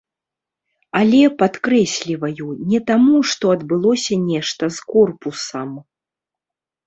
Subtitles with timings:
[0.99, 5.69] Але, падкрэсліваю, не таму, што адбылося нешта з корпусам.